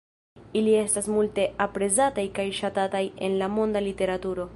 Ili 0.59 0.71
estas 0.77 1.09
multe 1.15 1.45
aprezataj 1.65 2.25
kaj 2.39 2.45
ŝatataj 2.61 3.03
en 3.29 3.37
la 3.43 3.51
monda 3.59 3.85
literaturo. 3.89 4.49